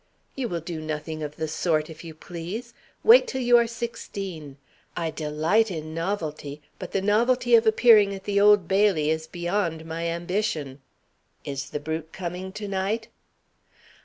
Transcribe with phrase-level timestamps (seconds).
[0.35, 2.73] "You will do nothing of the sort, if you please.
[3.03, 4.57] Wait till you are sixteen.
[4.97, 9.85] I delight in novelty, but the novelty of appearing at the Old Bailey is beyond
[9.85, 10.81] my ambition.
[11.45, 13.09] Is the brute coming to night?"